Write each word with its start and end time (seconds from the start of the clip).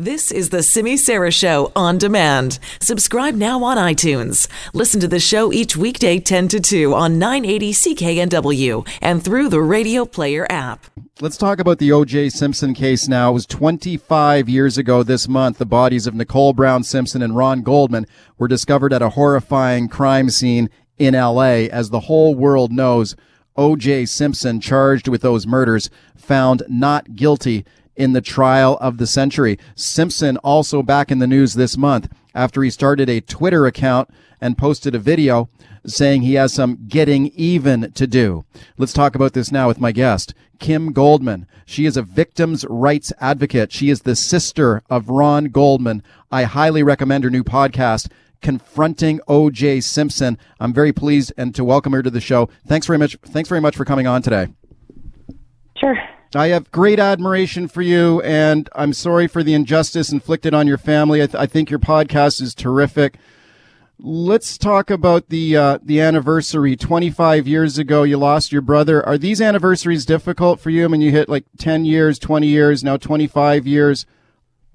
This 0.00 0.30
is 0.30 0.50
the 0.50 0.62
Simi 0.62 0.96
Sara 0.96 1.32
Show 1.32 1.72
on 1.74 1.98
demand. 1.98 2.60
Subscribe 2.80 3.34
now 3.34 3.64
on 3.64 3.76
iTunes. 3.76 4.46
Listen 4.72 5.00
to 5.00 5.08
the 5.08 5.18
show 5.18 5.52
each 5.52 5.76
weekday 5.76 6.20
10 6.20 6.46
to 6.46 6.60
2 6.60 6.94
on 6.94 7.18
980 7.18 7.72
CKNW 7.72 8.88
and 9.02 9.24
through 9.24 9.48
the 9.48 9.60
Radio 9.60 10.04
Player 10.04 10.46
app. 10.48 10.86
Let's 11.20 11.36
talk 11.36 11.58
about 11.58 11.80
the 11.80 11.90
O.J. 11.90 12.28
Simpson 12.28 12.74
case 12.74 13.08
now. 13.08 13.30
It 13.30 13.32
was 13.32 13.46
25 13.46 14.48
years 14.48 14.78
ago 14.78 15.02
this 15.02 15.26
month. 15.26 15.58
The 15.58 15.66
bodies 15.66 16.06
of 16.06 16.14
Nicole 16.14 16.52
Brown 16.52 16.84
Simpson 16.84 17.20
and 17.20 17.34
Ron 17.34 17.62
Goldman 17.62 18.06
were 18.38 18.46
discovered 18.46 18.92
at 18.92 19.02
a 19.02 19.08
horrifying 19.08 19.88
crime 19.88 20.30
scene 20.30 20.70
in 20.98 21.16
L.A. 21.16 21.68
As 21.70 21.90
the 21.90 22.00
whole 22.06 22.36
world 22.36 22.70
knows, 22.70 23.16
O.J. 23.56 24.06
Simpson, 24.06 24.60
charged 24.60 25.08
with 25.08 25.22
those 25.22 25.44
murders, 25.44 25.90
found 26.16 26.62
not 26.68 27.16
guilty 27.16 27.64
in 27.98 28.12
the 28.14 28.22
trial 28.22 28.78
of 28.80 28.96
the 28.96 29.06
century. 29.06 29.58
Simpson 29.74 30.38
also 30.38 30.82
back 30.82 31.10
in 31.10 31.18
the 31.18 31.26
news 31.26 31.54
this 31.54 31.76
month 31.76 32.08
after 32.34 32.62
he 32.62 32.70
started 32.70 33.10
a 33.10 33.20
Twitter 33.20 33.66
account 33.66 34.08
and 34.40 34.56
posted 34.56 34.94
a 34.94 34.98
video 35.00 35.48
saying 35.84 36.22
he 36.22 36.34
has 36.34 36.52
some 36.52 36.86
getting 36.86 37.26
even 37.34 37.92
to 37.92 38.06
do. 38.06 38.44
Let's 38.76 38.92
talk 38.92 39.14
about 39.14 39.32
this 39.32 39.50
now 39.50 39.68
with 39.68 39.80
my 39.80 39.92
guest, 39.92 40.32
Kim 40.58 40.92
Goldman. 40.92 41.46
She 41.66 41.86
is 41.86 41.96
a 41.96 42.02
victims' 42.02 42.64
rights 42.68 43.12
advocate. 43.20 43.72
She 43.72 43.90
is 43.90 44.02
the 44.02 44.16
sister 44.16 44.82
of 44.88 45.08
Ron 45.08 45.46
Goldman. 45.46 46.02
I 46.30 46.44
highly 46.44 46.82
recommend 46.82 47.24
her 47.24 47.30
new 47.30 47.44
podcast, 47.44 48.10
Confronting 48.40 49.20
O.J. 49.26 49.80
Simpson. 49.80 50.38
I'm 50.60 50.72
very 50.72 50.92
pleased 50.92 51.32
and 51.36 51.54
to 51.56 51.64
welcome 51.64 51.92
her 51.92 52.02
to 52.02 52.10
the 52.10 52.20
show. 52.20 52.48
Thanks 52.66 52.86
very 52.86 52.98
much. 52.98 53.16
Thanks 53.22 53.48
very 53.48 53.60
much 53.60 53.76
for 53.76 53.84
coming 53.84 54.06
on 54.06 54.22
today. 54.22 54.48
Sure. 55.76 55.96
I 56.34 56.48
have 56.48 56.70
great 56.70 56.98
admiration 56.98 57.68
for 57.68 57.80
you, 57.80 58.20
and 58.22 58.68
I'm 58.74 58.92
sorry 58.92 59.28
for 59.28 59.42
the 59.42 59.54
injustice 59.54 60.12
inflicted 60.12 60.52
on 60.52 60.66
your 60.66 60.76
family. 60.76 61.22
I, 61.22 61.26
th- 61.26 61.40
I 61.40 61.46
think 61.46 61.70
your 61.70 61.78
podcast 61.78 62.42
is 62.42 62.54
terrific. 62.54 63.16
Let's 63.98 64.58
talk 64.58 64.90
about 64.90 65.28
the 65.28 65.56
uh, 65.56 65.78
the 65.82 66.00
anniversary. 66.00 66.76
25 66.76 67.48
years 67.48 67.78
ago, 67.78 68.04
you 68.04 68.16
lost 68.16 68.52
your 68.52 68.62
brother. 68.62 69.04
Are 69.04 69.18
these 69.18 69.40
anniversaries 69.40 70.04
difficult 70.04 70.60
for 70.60 70.70
you? 70.70 70.84
I 70.84 70.88
mean, 70.88 71.00
you 71.00 71.10
hit 71.10 71.28
like 71.28 71.44
10 71.58 71.84
years, 71.84 72.18
20 72.18 72.46
years, 72.46 72.84
now 72.84 72.96
25 72.96 73.66
years. 73.66 74.06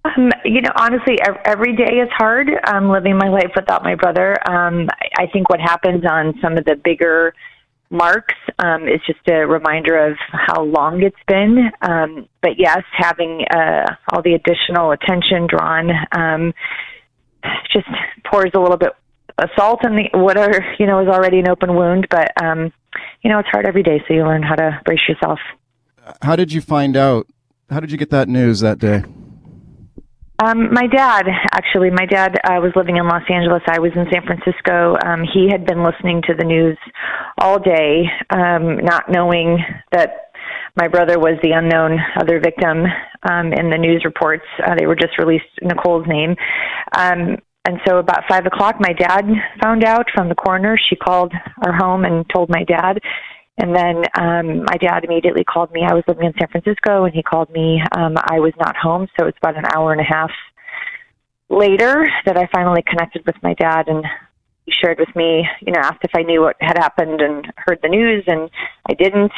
Um, 0.06 0.32
you 0.44 0.60
know, 0.60 0.72
honestly, 0.76 1.18
every 1.46 1.76
day 1.76 2.00
is 2.00 2.10
hard. 2.18 2.50
Um, 2.68 2.90
living 2.90 3.18
my 3.18 3.30
life 3.30 3.52
without 3.56 3.84
my 3.84 3.96
brother. 3.96 4.36
Um, 4.50 4.90
I 5.18 5.28
think 5.28 5.50
what 5.50 5.62
happens 5.62 6.04
on 6.04 6.38
some 6.42 6.58
of 6.58 6.66
the 6.66 6.76
bigger 6.76 7.34
marks 7.94 8.34
um, 8.60 8.84
is 8.88 9.00
just 9.06 9.20
a 9.30 9.46
reminder 9.46 10.08
of 10.08 10.18
how 10.32 10.64
long 10.64 11.02
it's 11.04 11.16
been. 11.28 11.72
Um, 11.82 12.28
but 12.42 12.52
yes, 12.58 12.82
having 12.92 13.46
uh, 13.54 13.96
all 14.12 14.22
the 14.22 14.34
additional 14.34 14.92
attention 14.92 15.48
drawn 15.48 15.92
um, 16.12 16.54
just 17.72 17.88
pours 18.30 18.52
a 18.56 18.60
little 18.60 18.78
bit 18.78 18.92
of 19.38 19.50
salt 19.56 19.86
in 19.86 19.96
the 19.96 20.18
whatever 20.18 20.64
you 20.80 20.86
know 20.86 21.00
is 21.02 21.08
already 21.08 21.40
an 21.40 21.48
open 21.48 21.76
wound. 21.76 22.08
But 22.10 22.32
um, 22.42 22.74
you 23.22 23.30
know, 23.30 23.40
it's 23.40 23.50
hard 23.50 23.66
every 23.66 23.84
day, 23.84 24.04
so 24.08 24.14
you 24.14 24.24
learn 24.24 24.44
how 24.44 24.56
to 24.56 24.82
brace 24.86 25.08
yourself. 25.08 25.40
How 26.22 26.36
did 26.36 26.52
you 26.52 26.62
find 26.62 26.98
out? 26.98 27.28
How 27.70 27.80
did 27.80 27.92
you 27.92 27.98
get 27.98 28.10
that 28.10 28.28
news 28.28 28.60
that 28.60 28.80
day? 28.80 29.04
Um, 30.40 30.74
my 30.74 30.88
dad, 30.88 31.24
actually, 31.54 31.92
my 31.92 32.06
dad 32.06 32.36
uh, 32.44 32.60
was 32.60 32.72
living 32.76 32.98
in 32.98 33.08
Los 33.08 33.24
Angeles. 33.30 33.62
I 33.68 33.80
was 33.80 33.92
in 33.96 34.06
San 34.12 34.26
Francisco. 34.26 34.98
Um, 35.06 35.22
he 35.32 35.48
had 35.52 35.66
been 35.66 35.84
listening 35.84 36.22
to 36.28 36.34
the 36.38 36.44
news 36.44 36.78
all 37.38 37.60
day, 37.60 38.06
um, 38.32 38.78
not 38.84 39.06
knowing 39.10 39.60
that 39.92 40.32
my 40.76 40.88
brother 40.88 41.20
was 41.20 41.38
the 41.44 41.52
unknown 41.52 42.00
other 42.20 42.40
victim 42.40 42.84
um, 43.30 43.54
in 43.54 43.70
the 43.70 43.78
news 43.78 44.02
reports. 44.06 44.46
Uh, 44.66 44.74
they 44.78 44.88
were 44.88 44.96
just 44.96 45.20
released 45.20 45.46
Nicole's 45.62 46.08
name. 46.08 46.36
Um, 46.98 47.38
and 47.66 47.80
so 47.88 48.00
about 48.00 48.24
five 48.28 48.46
o'clock, 48.46 48.76
my 48.80 48.92
dad 48.92 49.24
found 49.62 49.86
out 49.86 50.08
from 50.14 50.30
the 50.30 50.36
coroner. 50.36 50.78
She 50.90 50.96
called 50.96 51.32
our 51.66 51.74
home 51.74 52.04
and 52.06 52.26
told 52.34 52.50
my 52.50 52.64
dad. 52.64 53.00
And 53.58 53.76
then 53.76 54.04
um, 54.20 54.64
my 54.66 54.78
dad 54.78 55.04
immediately 55.04 55.44
called 55.44 55.72
me. 55.72 55.82
I 55.88 55.94
was 55.94 56.04
living 56.08 56.26
in 56.26 56.34
San 56.40 56.48
Francisco, 56.50 57.06
and 57.06 57.14
he 57.14 57.22
called 57.22 57.52
me. 57.52 57.82
Um, 57.96 58.16
I 58.18 58.40
was 58.40 58.54
not 58.60 58.76
home, 58.76 59.08
so 59.18 59.28
it's 59.28 59.38
about 59.38 59.58
an 59.58 59.66
hour 59.76 59.92
and 59.92 60.02
a 60.02 60.04
half 60.04 60.32
later 61.50 62.08
that 62.26 62.38
I 62.38 62.50
finally 62.52 62.84
connected 62.88 63.26
with 63.26 63.36
my 63.44 63.54
dad, 63.54 63.88
and 63.88 64.04
he 64.66 64.72
shared 64.72 64.98
with 65.00 65.16
me, 65.16 65.46
you 65.62 65.72
know, 65.72 65.82
asked 65.82 66.04
if 66.04 66.12
I 66.16 66.24
knew 66.24 66.42
what 66.42 66.56
had 66.62 66.78
happened 66.78 67.22
and 67.22 67.46
heard 67.58 67.80
the 67.84 67.90
news, 67.90 68.24
and 68.28 68.50
I 68.90 68.94
didn't. 68.94 69.32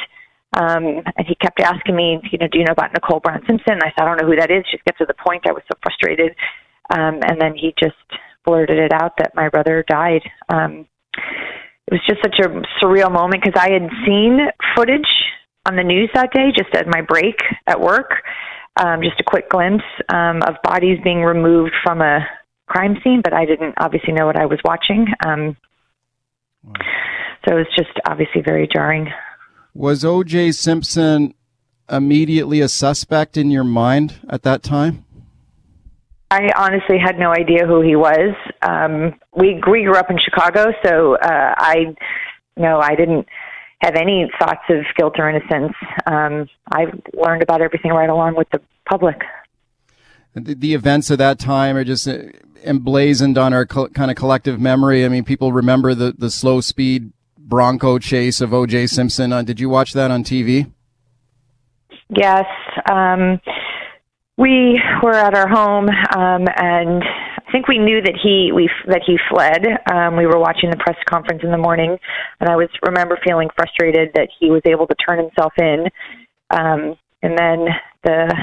Um, 0.58 1.04
and 1.18 1.28
he 1.28 1.36
kept 1.36 1.60
asking 1.60 1.96
me, 1.96 2.22
you 2.32 2.38
know, 2.38 2.48
do 2.48 2.60
you 2.60 2.64
know 2.66 2.72
about 2.72 2.94
Nicole 2.94 3.20
Brown 3.20 3.42
Simpson? 3.46 3.80
I 3.84 3.92
said, 3.92 4.04
I 4.04 4.06
don't 4.06 4.22
know 4.22 4.28
who 4.28 4.38
that 4.38 4.52
is. 4.52 4.64
Just 4.72 4.86
get 4.86 4.98
to 5.00 5.06
the 5.06 5.14
point. 5.14 5.44
I 5.48 5.52
was 5.52 5.64
so 5.68 5.78
frustrated. 5.84 6.36
Um, 6.90 7.20
and 7.28 7.42
then 7.42 7.56
he 7.56 7.74
just 7.78 7.96
blurted 8.46 8.78
it 8.78 8.94
out 8.94 9.18
that 9.18 9.36
my 9.36 9.50
brother 9.50 9.84
died. 9.90 10.22
Um, 10.48 10.88
it 11.88 11.94
was 11.94 12.02
just 12.08 12.22
such 12.24 12.40
a 12.40 12.50
surreal 12.84 13.12
moment 13.12 13.44
because 13.44 13.60
I 13.60 13.72
had 13.72 13.90
seen 14.06 14.40
footage 14.76 15.08
on 15.68 15.76
the 15.76 15.84
news 15.84 16.10
that 16.14 16.34
day, 16.34 16.52
just 16.56 16.74
at 16.76 16.88
my 16.88 17.02
break 17.02 17.36
at 17.68 17.80
work, 17.80 18.12
um, 18.78 19.02
just 19.02 19.20
a 19.20 19.24
quick 19.24 19.50
glimpse 19.50 19.84
um, 20.10 20.42
of 20.48 20.56
bodies 20.64 21.00
being 21.04 21.22
removed 21.22 21.74
from 21.84 22.02
a 22.02 22.26
crime 22.68 22.98
scene, 23.04 23.22
but 23.24 23.34
I 23.34 23.46
didn't 23.46 23.76
obviously 23.78 24.14
know 24.14 24.26
what 24.26 24.38
I 24.38 24.46
was 24.46 24.60
watching. 24.66 25.08
Um, 25.26 25.56
so 27.46 27.54
it 27.54 27.56
was 27.56 27.68
just 27.76 27.92
obviously 28.08 28.42
very 28.44 28.68
jarring. 28.72 29.10
Was 29.74 30.04
O.J. 30.04 30.54
Simpson 30.54 31.36
immediately 31.90 32.62
a 32.62 32.68
suspect 32.68 33.38
in 33.38 33.52
your 33.52 33.64
mind 33.64 34.20
at 34.30 34.44
that 34.44 34.64
time? 34.64 35.05
I 36.32 36.50
honestly 36.58 36.98
had 36.98 37.20
no 37.20 37.32
idea 37.32 37.66
who 37.66 37.82
he 37.82 37.96
was. 37.96 38.36
Um, 38.62 39.14
we 39.36 39.62
we 39.70 39.84
grew 39.84 39.96
up 39.96 40.10
in 40.10 40.18
Chicago, 40.24 40.72
so 40.84 41.16
uh, 41.18 41.54
I 41.58 41.96
no, 42.58 42.80
I 42.80 42.96
didn't 42.96 43.28
have 43.80 43.96
any 43.96 44.30
thoughts 44.40 44.64
of 44.70 44.84
guilt 44.98 45.16
or 45.20 45.30
innocence. 45.30 45.74
Um, 46.06 46.48
I 46.72 46.86
learned 47.14 47.44
about 47.44 47.62
everything 47.62 47.92
right 47.92 48.10
along 48.10 48.36
with 48.36 48.50
the 48.52 48.60
public. 48.90 49.22
The, 50.34 50.56
the 50.56 50.74
events 50.74 51.10
of 51.10 51.18
that 51.20 51.40
time 51.40 51.78
are 51.78 51.84
just 51.84 52.08
uh, 52.08 52.18
emblazoned 52.64 53.38
on 53.38 53.54
our 53.54 53.66
co- 53.66 53.90
kind 53.90 54.10
of 54.10 54.18
collective 54.18 54.60
memory. 54.60 55.06
I 55.06 55.10
mean, 55.10 55.24
people 55.24 55.54
remember 55.54 55.94
the 55.94 56.14
the 56.18 56.32
slow 56.32 56.60
speed 56.62 57.12
Bronco 57.38 58.00
chase 58.00 58.42
of 58.42 58.54
O.J. 58.54 58.88
Simpson. 58.88 59.32
Uh, 59.32 59.44
did 59.44 59.60
you 59.60 59.70
watch 59.70 59.94
that 59.94 60.10
on 60.10 60.24
TV? 60.24 60.72
Yes. 62.10 62.46
Um, 62.90 63.40
we 64.38 64.80
were 65.02 65.14
at 65.14 65.34
our 65.34 65.48
home, 65.48 65.88
um, 65.88 66.48
and 66.58 67.04
I 67.04 67.52
think 67.52 67.68
we 67.68 67.78
knew 67.78 68.02
that 68.02 68.16
he 68.22 68.52
we 68.54 68.70
that 68.88 69.02
he 69.06 69.18
fled. 69.30 69.66
Um, 69.92 70.18
we 70.18 70.26
were 70.26 70.40
watching 70.40 70.70
the 70.70 70.78
press 70.78 70.98
conference 71.10 71.42
in 71.44 71.52
the 71.52 71.58
morning, 71.58 71.98
and 72.40 72.50
I 72.50 72.56
was 72.56 72.70
remember 72.86 73.18
feeling 73.24 73.50
frustrated 73.56 74.10
that 74.16 74.30
he 74.40 74.52
was 74.52 74.62
able 74.66 74.88
to 74.88 74.96
turn 74.96 75.20
himself 75.20 75.54
in. 75.58 75.86
Um, 76.52 76.98
and 77.22 77.38
then 77.38 77.68
the 78.04 78.34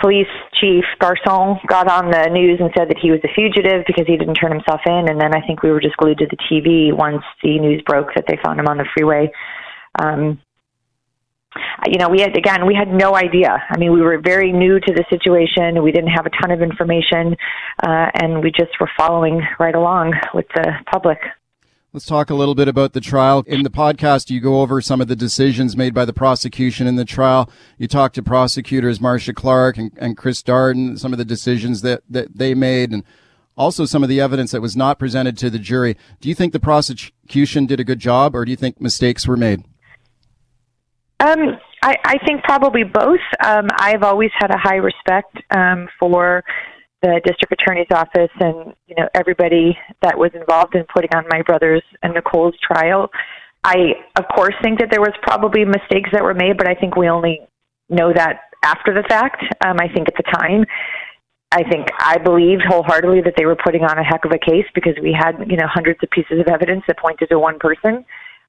police 0.00 0.30
chief 0.60 0.84
Gascon 1.00 1.58
got 1.66 1.88
on 1.88 2.10
the 2.10 2.28
news 2.30 2.58
and 2.60 2.70
said 2.76 2.88
that 2.88 2.98
he 3.00 3.10
was 3.10 3.20
a 3.24 3.34
fugitive 3.34 3.84
because 3.86 4.06
he 4.06 4.16
didn't 4.16 4.34
turn 4.34 4.52
himself 4.52 4.80
in. 4.86 5.08
And 5.08 5.20
then 5.20 5.34
I 5.34 5.44
think 5.46 5.62
we 5.62 5.70
were 5.70 5.80
just 5.80 5.96
glued 5.96 6.18
to 6.18 6.26
the 6.26 6.36
TV 6.50 6.96
once 6.96 7.22
the 7.42 7.58
news 7.58 7.82
broke 7.86 8.08
that 8.14 8.24
they 8.28 8.38
found 8.44 8.60
him 8.60 8.68
on 8.68 8.78
the 8.78 8.86
freeway. 8.94 9.30
Um, 9.98 10.40
you 11.86 11.98
know, 11.98 12.08
we 12.08 12.20
had 12.20 12.36
again, 12.36 12.66
we 12.66 12.74
had 12.74 12.88
no 12.88 13.16
idea. 13.16 13.62
I 13.70 13.78
mean, 13.78 13.92
we 13.92 14.00
were 14.00 14.18
very 14.18 14.52
new 14.52 14.78
to 14.78 14.92
the 14.94 15.04
situation. 15.10 15.82
We 15.82 15.92
didn't 15.92 16.10
have 16.10 16.26
a 16.26 16.30
ton 16.40 16.50
of 16.50 16.62
information, 16.62 17.36
uh, 17.82 18.10
and 18.14 18.42
we 18.42 18.50
just 18.50 18.78
were 18.80 18.90
following 18.96 19.42
right 19.58 19.74
along 19.74 20.14
with 20.34 20.46
the 20.54 20.72
public. 20.90 21.18
Let's 21.92 22.06
talk 22.06 22.30
a 22.30 22.34
little 22.34 22.54
bit 22.54 22.68
about 22.68 22.92
the 22.92 23.00
trial. 23.00 23.42
In 23.48 23.64
the 23.64 23.70
podcast, 23.70 24.30
you 24.30 24.40
go 24.40 24.60
over 24.60 24.80
some 24.80 25.00
of 25.00 25.08
the 25.08 25.16
decisions 25.16 25.76
made 25.76 25.92
by 25.92 26.04
the 26.04 26.12
prosecution 26.12 26.86
in 26.86 26.94
the 26.94 27.04
trial. 27.04 27.50
You 27.78 27.88
talk 27.88 28.12
to 28.12 28.22
prosecutors 28.22 29.00
Marcia 29.00 29.32
Clark 29.32 29.76
and, 29.76 29.90
and 29.96 30.16
Chris 30.16 30.40
Darden, 30.40 31.00
some 31.00 31.12
of 31.12 31.18
the 31.18 31.24
decisions 31.24 31.82
that, 31.82 32.02
that 32.08 32.38
they 32.38 32.54
made, 32.54 32.92
and 32.92 33.02
also 33.56 33.86
some 33.86 34.04
of 34.04 34.08
the 34.08 34.20
evidence 34.20 34.52
that 34.52 34.60
was 34.60 34.76
not 34.76 35.00
presented 35.00 35.36
to 35.38 35.50
the 35.50 35.58
jury. 35.58 35.96
Do 36.20 36.28
you 36.28 36.34
think 36.36 36.52
the 36.52 36.60
prosecution 36.60 37.66
did 37.66 37.80
a 37.80 37.84
good 37.84 37.98
job, 37.98 38.36
or 38.36 38.44
do 38.44 38.52
you 38.52 38.56
think 38.56 38.80
mistakes 38.80 39.26
were 39.26 39.36
made? 39.36 39.64
Um, 41.20 41.58
I, 41.82 41.96
I 42.04 42.18
think 42.26 42.42
probably 42.44 42.84
both. 42.84 43.20
Um, 43.44 43.68
I've 43.78 44.02
always 44.02 44.30
had 44.38 44.50
a 44.50 44.58
high 44.58 44.76
respect 44.76 45.36
um, 45.50 45.88
for 45.98 46.42
the 47.02 47.20
district 47.24 47.52
attorney's 47.52 47.86
office 47.94 48.30
and 48.40 48.74
you 48.86 48.94
know 48.96 49.08
everybody 49.14 49.76
that 50.02 50.16
was 50.18 50.30
involved 50.34 50.74
in 50.74 50.84
putting 50.94 51.10
on 51.14 51.24
my 51.30 51.40
brother's 51.42 51.82
and 52.02 52.12
Nicole's 52.14 52.54
trial. 52.60 53.08
I 53.64 53.94
of 54.16 54.24
course 54.34 54.54
think 54.62 54.80
that 54.80 54.88
there 54.90 55.00
was 55.00 55.12
probably 55.22 55.64
mistakes 55.64 56.10
that 56.12 56.22
were 56.22 56.34
made, 56.34 56.58
but 56.58 56.68
I 56.68 56.74
think 56.74 56.96
we 56.96 57.08
only 57.08 57.40
know 57.88 58.12
that 58.14 58.40
after 58.62 58.92
the 58.92 59.04
fact. 59.08 59.42
Um, 59.64 59.78
I 59.80 59.88
think 59.88 60.08
at 60.08 60.14
the 60.16 60.30
time, 60.30 60.64
I 61.52 61.62
think 61.70 61.88
I 61.98 62.18
believed 62.18 62.62
wholeheartedly 62.68 63.22
that 63.22 63.34
they 63.36 63.46
were 63.46 63.56
putting 63.56 63.82
on 63.82 63.98
a 63.98 64.04
heck 64.04 64.24
of 64.24 64.32
a 64.32 64.38
case 64.38 64.66
because 64.74 64.94
we 65.02 65.16
had 65.18 65.36
you 65.48 65.56
know 65.56 65.66
hundreds 65.66 66.00
of 66.02 66.10
pieces 66.10 66.38
of 66.38 66.48
evidence 66.48 66.82
that 66.86 66.98
pointed 66.98 67.30
to 67.30 67.38
one 67.38 67.58
person. 67.58 68.04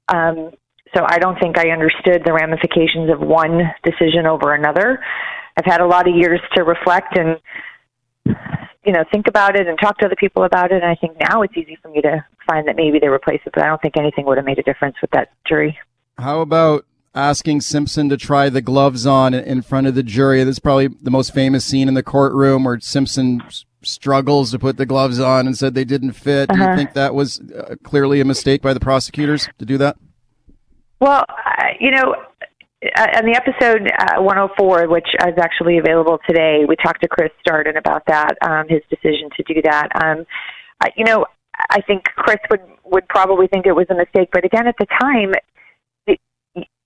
Um, 0.08 0.50
so 0.94 1.04
I 1.06 1.18
don't 1.18 1.38
think 1.38 1.58
I 1.58 1.70
understood 1.70 2.22
the 2.24 2.32
ramifications 2.32 3.10
of 3.10 3.20
one 3.20 3.60
decision 3.82 4.26
over 4.26 4.54
another. 4.54 5.00
I've 5.56 5.66
had 5.66 5.80
a 5.80 5.86
lot 5.86 6.08
of 6.08 6.14
years 6.14 6.40
to 6.54 6.64
reflect 6.64 7.16
and 7.16 7.38
you 8.84 8.92
know, 8.92 9.04
think 9.12 9.28
about 9.28 9.54
it 9.54 9.68
and 9.68 9.78
talk 9.78 9.98
to 9.98 10.06
other 10.06 10.16
people 10.16 10.44
about 10.44 10.72
it. 10.72 10.82
And 10.82 10.84
I 10.84 10.96
think 10.96 11.16
now 11.20 11.42
it's 11.42 11.56
easy 11.56 11.78
for 11.80 11.88
me 11.88 12.00
to 12.02 12.24
find 12.48 12.66
that 12.66 12.76
maybe 12.76 12.98
they 12.98 13.08
replace 13.08 13.40
it, 13.46 13.52
but 13.54 13.62
I 13.62 13.66
don't 13.66 13.80
think 13.80 13.96
anything 13.96 14.26
would 14.26 14.38
have 14.38 14.46
made 14.46 14.58
a 14.58 14.62
difference 14.62 14.96
with 15.00 15.10
that 15.12 15.30
jury. 15.46 15.78
How 16.18 16.40
about 16.40 16.84
asking 17.14 17.60
Simpson 17.60 18.08
to 18.08 18.16
try 18.16 18.48
the 18.48 18.60
gloves 18.60 19.06
on 19.06 19.34
in 19.34 19.62
front 19.62 19.86
of 19.86 19.94
the 19.94 20.02
jury? 20.02 20.42
This 20.42 20.56
is 20.56 20.58
probably 20.58 20.88
the 20.88 21.10
most 21.10 21.32
famous 21.32 21.64
scene 21.64 21.86
in 21.86 21.94
the 21.94 22.02
courtroom 22.02 22.64
where 22.64 22.80
Simpson 22.80 23.42
struggles 23.82 24.50
to 24.50 24.58
put 24.58 24.76
the 24.78 24.86
gloves 24.86 25.20
on 25.20 25.46
and 25.46 25.56
said 25.56 25.74
they 25.74 25.84
didn't 25.84 26.12
fit. 26.12 26.50
Uh-huh. 26.50 26.56
Do 26.56 26.58
you 26.58 26.66
uh-huh. 26.66 26.76
think 26.76 26.92
that 26.94 27.14
was 27.14 27.40
uh, 27.40 27.76
clearly 27.84 28.20
a 28.20 28.24
mistake 28.24 28.62
by 28.62 28.74
the 28.74 28.80
prosecutors 28.80 29.48
to 29.58 29.64
do 29.64 29.78
that? 29.78 29.96
Well, 31.02 31.24
uh, 31.28 31.64
you 31.80 31.90
know, 31.90 32.14
uh, 32.14 33.06
on 33.16 33.26
the 33.26 33.34
episode 33.34 33.90
uh, 33.90 34.22
104, 34.22 34.88
which 34.88 35.08
is 35.26 35.34
actually 35.36 35.78
available 35.78 36.20
today, 36.28 36.62
we 36.68 36.76
talked 36.76 37.00
to 37.02 37.08
Chris 37.08 37.32
Darden 37.44 37.76
about 37.76 38.04
that, 38.06 38.38
um, 38.40 38.66
his 38.68 38.82
decision 38.88 39.28
to 39.36 39.42
do 39.52 39.60
that. 39.62 39.88
Um, 40.00 40.24
uh, 40.80 40.90
you 40.96 41.04
know, 41.04 41.26
I 41.70 41.80
think 41.80 42.04
Chris 42.04 42.36
would 42.50 42.60
would 42.84 43.08
probably 43.08 43.48
think 43.48 43.66
it 43.66 43.72
was 43.72 43.86
a 43.90 43.96
mistake, 43.96 44.28
but 44.32 44.44
again, 44.44 44.68
at 44.68 44.76
the 44.78 44.86
time, 45.00 45.32
it, 46.06 46.20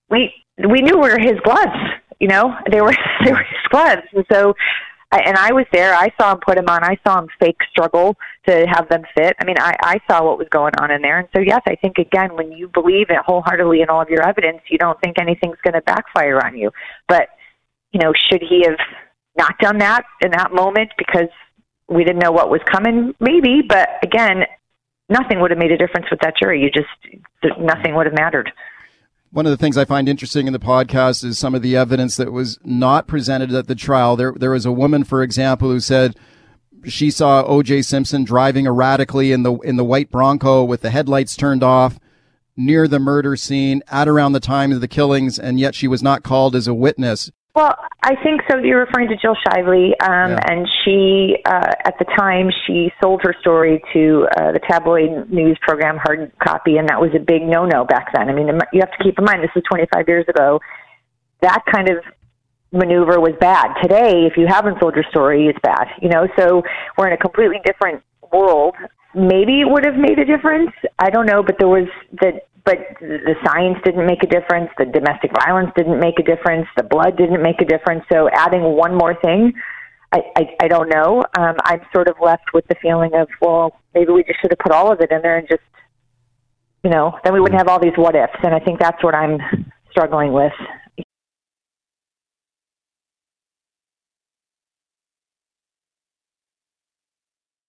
we 0.08 0.32
we 0.66 0.80
knew 0.80 0.96
were 0.96 1.18
his 1.18 1.38
gloves. 1.44 1.76
You 2.18 2.28
know, 2.28 2.54
they 2.72 2.80
were 2.80 2.96
they 3.22 3.32
were 3.32 3.44
his 3.44 3.68
gloves, 3.70 4.02
and 4.14 4.24
so 4.32 4.54
and 5.12 5.36
I 5.36 5.52
was 5.52 5.66
there. 5.72 5.94
I 5.94 6.08
saw 6.20 6.32
him 6.32 6.40
put 6.44 6.56
them 6.56 6.68
on. 6.68 6.82
I 6.82 6.98
saw 7.06 7.20
him 7.20 7.28
fake 7.38 7.60
struggle 7.70 8.16
to 8.48 8.66
have 8.66 8.88
them 8.88 9.02
fit. 9.16 9.36
I 9.40 9.44
mean, 9.44 9.56
I, 9.58 9.74
I 9.82 9.98
saw 10.10 10.24
what 10.24 10.38
was 10.38 10.48
going 10.50 10.74
on 10.80 10.90
in 10.90 11.00
there. 11.00 11.18
And 11.20 11.28
so, 11.34 11.40
yes, 11.40 11.60
I 11.68 11.76
think 11.76 11.98
again, 11.98 12.34
when 12.34 12.52
you 12.52 12.68
believe 12.68 13.10
it 13.10 13.18
wholeheartedly 13.24 13.82
in 13.82 13.88
all 13.88 14.02
of 14.02 14.08
your 14.08 14.26
evidence, 14.26 14.60
you 14.68 14.78
don't 14.78 15.00
think 15.00 15.18
anything's 15.20 15.58
going 15.62 15.74
to 15.74 15.82
backfire 15.82 16.40
on 16.44 16.56
you. 16.56 16.70
But 17.08 17.28
you 17.92 18.00
know, 18.00 18.12
should 18.30 18.42
he 18.42 18.64
have 18.66 18.78
not 19.36 19.56
done 19.58 19.78
that 19.78 20.04
in 20.22 20.30
that 20.32 20.52
moment 20.52 20.90
because 20.98 21.28
we 21.88 22.04
didn't 22.04 22.18
know 22.18 22.32
what 22.32 22.50
was 22.50 22.60
coming? 22.70 23.14
Maybe, 23.20 23.62
but 23.66 23.88
again, 24.02 24.44
nothing 25.08 25.40
would 25.40 25.50
have 25.50 25.58
made 25.58 25.72
a 25.72 25.78
difference 25.78 26.06
with 26.10 26.20
that 26.20 26.34
jury. 26.40 26.62
You 26.62 26.70
just 26.70 27.58
nothing 27.58 27.94
would 27.94 28.06
have 28.06 28.14
mattered. 28.14 28.50
One 29.36 29.44
of 29.44 29.50
the 29.50 29.58
things 29.58 29.76
I 29.76 29.84
find 29.84 30.08
interesting 30.08 30.46
in 30.46 30.54
the 30.54 30.58
podcast 30.58 31.22
is 31.22 31.38
some 31.38 31.54
of 31.54 31.60
the 31.60 31.76
evidence 31.76 32.16
that 32.16 32.32
was 32.32 32.58
not 32.64 33.06
presented 33.06 33.52
at 33.52 33.66
the 33.66 33.74
trial. 33.74 34.16
There, 34.16 34.32
there 34.34 34.52
was 34.52 34.64
a 34.64 34.72
woman, 34.72 35.04
for 35.04 35.22
example, 35.22 35.68
who 35.68 35.78
said 35.78 36.16
she 36.86 37.10
saw 37.10 37.42
O.J. 37.42 37.82
Simpson 37.82 38.24
driving 38.24 38.64
erratically 38.64 39.32
in 39.32 39.42
the 39.42 39.52
in 39.56 39.76
the 39.76 39.84
white 39.84 40.10
Bronco 40.10 40.64
with 40.64 40.80
the 40.80 40.88
headlights 40.88 41.36
turned 41.36 41.62
off 41.62 41.98
near 42.56 42.88
the 42.88 42.98
murder 42.98 43.36
scene 43.36 43.82
at 43.88 44.08
around 44.08 44.32
the 44.32 44.40
time 44.40 44.72
of 44.72 44.80
the 44.80 44.88
killings, 44.88 45.38
and 45.38 45.60
yet 45.60 45.74
she 45.74 45.86
was 45.86 46.02
not 46.02 46.22
called 46.22 46.56
as 46.56 46.66
a 46.66 46.72
witness. 46.72 47.30
Well, 47.56 47.74
I 48.02 48.16
think 48.22 48.42
so. 48.50 48.58
You're 48.58 48.84
referring 48.84 49.08
to 49.08 49.16
Jill 49.16 49.34
Shively, 49.48 49.92
um, 50.02 50.32
yeah. 50.32 50.40
and 50.46 50.68
she, 50.84 51.36
uh, 51.46 51.72
at 51.86 51.94
the 51.98 52.04
time, 52.04 52.50
she 52.66 52.92
sold 53.02 53.22
her 53.24 53.34
story 53.40 53.82
to 53.94 54.28
uh, 54.36 54.52
the 54.52 54.60
tabloid 54.68 55.30
news 55.30 55.58
program 55.62 55.96
Hard 55.96 56.30
Copy, 56.38 56.76
and 56.76 56.86
that 56.90 57.00
was 57.00 57.12
a 57.16 57.18
big 57.18 57.40
no-no 57.40 57.86
back 57.86 58.12
then. 58.12 58.28
I 58.28 58.34
mean, 58.34 58.48
you 58.74 58.80
have 58.80 58.90
to 58.90 59.02
keep 59.02 59.18
in 59.18 59.24
mind 59.24 59.42
this 59.42 59.50
was 59.54 59.64
25 59.72 60.04
years 60.06 60.26
ago. 60.28 60.60
That 61.40 61.62
kind 61.72 61.88
of 61.88 62.04
maneuver 62.72 63.18
was 63.20 63.32
bad. 63.40 63.72
Today, 63.80 64.28
if 64.30 64.36
you 64.36 64.46
haven't 64.46 64.78
sold 64.78 64.94
your 64.94 65.06
story, 65.08 65.46
it's 65.46 65.58
bad. 65.62 65.86
You 66.02 66.10
know, 66.10 66.28
so 66.38 66.62
we're 66.98 67.06
in 67.06 67.14
a 67.14 67.16
completely 67.16 67.60
different 67.64 68.02
world. 68.34 68.74
Maybe 69.14 69.62
it 69.62 69.66
would 69.66 69.86
have 69.86 69.96
made 69.96 70.18
a 70.18 70.26
difference. 70.26 70.72
I 70.98 71.08
don't 71.08 71.24
know, 71.24 71.42
but 71.42 71.56
there 71.58 71.68
was 71.68 71.88
the 72.20 72.38
but 72.66 72.78
the 73.00 73.36
science 73.46 73.78
didn't 73.84 74.06
make 74.06 74.24
a 74.24 74.26
difference. 74.26 74.68
The 74.76 74.86
domestic 74.86 75.30
violence 75.40 75.70
didn't 75.76 76.00
make 76.00 76.18
a 76.18 76.24
difference. 76.24 76.66
The 76.76 76.82
blood 76.82 77.16
didn't 77.16 77.40
make 77.40 77.60
a 77.60 77.64
difference. 77.64 78.02
So 78.12 78.28
adding 78.32 78.62
one 78.62 78.96
more 78.96 79.14
thing, 79.14 79.52
I, 80.12 80.22
I, 80.36 80.42
I 80.62 80.68
don't 80.68 80.88
know. 80.88 81.22
Um, 81.38 81.54
I'm 81.62 81.80
sort 81.94 82.08
of 82.08 82.16
left 82.20 82.52
with 82.52 82.66
the 82.66 82.74
feeling 82.82 83.14
of, 83.14 83.28
well, 83.40 83.80
maybe 83.94 84.10
we 84.10 84.24
just 84.24 84.40
should 84.40 84.50
have 84.50 84.58
put 84.58 84.72
all 84.72 84.92
of 84.92 85.00
it 85.00 85.12
in 85.12 85.22
there 85.22 85.38
and 85.38 85.46
just, 85.48 85.62
you 86.82 86.90
know, 86.90 87.16
then 87.22 87.32
we 87.32 87.40
wouldn't 87.40 87.58
have 87.58 87.68
all 87.68 87.80
these 87.80 87.96
what 87.96 88.16
ifs. 88.16 88.32
And 88.42 88.52
I 88.52 88.58
think 88.58 88.80
that's 88.80 89.02
what 89.02 89.14
I'm 89.14 89.38
struggling 89.92 90.32
with. 90.32 90.52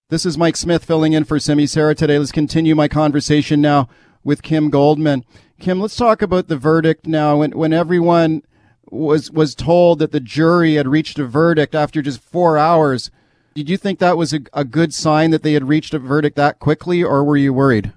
This 0.09 0.25
is 0.25 0.37
Mike 0.39 0.55
Smith 0.55 0.85
filling 0.85 1.13
in 1.13 1.23
for 1.23 1.37
Simi 1.37 1.67
Sara 1.67 1.93
today. 1.93 2.17
Let's 2.17 2.31
continue 2.31 2.73
my 2.73 2.87
conversation 2.87 3.61
now 3.61 3.89
with 4.27 4.43
Kim 4.43 4.69
Goldman. 4.69 5.23
Kim, 5.57 5.79
let's 5.79 5.95
talk 5.95 6.21
about 6.21 6.49
the 6.49 6.57
verdict 6.57 7.07
now. 7.07 7.37
When 7.37 7.51
when 7.51 7.71
everyone 7.71 8.43
was 8.91 9.31
was 9.31 9.55
told 9.55 9.99
that 9.99 10.11
the 10.11 10.19
jury 10.19 10.73
had 10.73 10.85
reached 10.85 11.17
a 11.17 11.25
verdict 11.25 11.73
after 11.73 12.01
just 12.01 12.21
four 12.21 12.57
hours, 12.57 13.09
did 13.55 13.69
you 13.69 13.77
think 13.77 13.99
that 13.99 14.17
was 14.17 14.33
a, 14.33 14.41
a 14.53 14.65
good 14.65 14.93
sign 14.93 15.31
that 15.31 15.43
they 15.43 15.53
had 15.53 15.69
reached 15.69 15.93
a 15.93 15.99
verdict 15.99 16.35
that 16.35 16.59
quickly, 16.59 17.01
or 17.01 17.23
were 17.23 17.37
you 17.37 17.53
worried? 17.53 17.93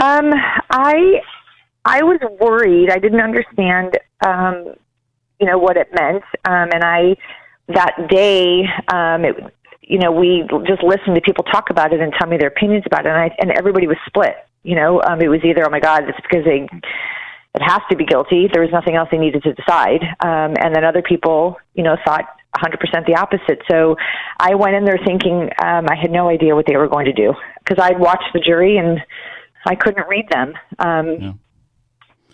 Um, 0.00 0.30
I 0.70 1.20
I 1.84 2.04
was 2.04 2.20
worried. 2.40 2.88
I 2.88 3.00
didn't 3.00 3.20
understand, 3.20 3.98
um, 4.24 4.76
you 5.40 5.46
know, 5.48 5.58
what 5.58 5.76
it 5.76 5.88
meant, 5.92 6.22
um, 6.44 6.68
and 6.72 6.84
I 6.84 7.16
that 7.66 8.08
day 8.08 8.62
um, 8.86 9.24
it 9.24 9.34
you 9.82 9.98
know, 9.98 10.12
we 10.12 10.44
just 10.66 10.82
listened 10.82 11.14
to 11.16 11.20
people 11.20 11.44
talk 11.44 11.70
about 11.70 11.92
it 11.92 12.00
and 12.00 12.12
tell 12.18 12.28
me 12.28 12.36
their 12.36 12.48
opinions 12.48 12.84
about 12.86 13.04
it, 13.04 13.08
and, 13.08 13.18
I, 13.18 13.30
and 13.38 13.50
everybody 13.50 13.86
was 13.86 13.96
split. 14.06 14.36
You 14.62 14.76
know, 14.76 15.02
um, 15.02 15.20
it 15.20 15.28
was 15.28 15.40
either, 15.44 15.66
oh 15.66 15.70
my 15.70 15.80
God, 15.80 16.04
it's 16.08 16.18
because 16.22 16.44
they 16.44 16.68
it 17.54 17.60
has 17.60 17.80
to 17.90 17.96
be 17.96 18.06
guilty. 18.06 18.48
There 18.50 18.62
was 18.62 18.70
nothing 18.72 18.94
else 18.94 19.08
they 19.10 19.18
needed 19.18 19.42
to 19.42 19.52
decide, 19.52 20.02
um, 20.20 20.56
and 20.58 20.74
then 20.74 20.84
other 20.84 21.02
people, 21.02 21.56
you 21.74 21.82
know, 21.82 21.96
thought 22.04 22.24
100% 22.56 23.06
the 23.06 23.16
opposite. 23.16 23.60
So 23.70 23.96
I 24.38 24.54
went 24.54 24.74
in 24.74 24.84
there 24.84 24.98
thinking 25.04 25.50
um, 25.62 25.86
I 25.88 25.96
had 26.00 26.10
no 26.10 26.28
idea 26.28 26.54
what 26.54 26.66
they 26.66 26.76
were 26.76 26.88
going 26.88 27.06
to 27.06 27.12
do 27.12 27.34
because 27.58 27.82
I'd 27.82 27.98
watched 27.98 28.32
the 28.32 28.40
jury 28.40 28.76
and 28.78 29.00
I 29.66 29.74
couldn't 29.74 30.06
read 30.08 30.28
them. 30.30 30.54
Um, 30.78 31.08
yeah. 31.20 31.32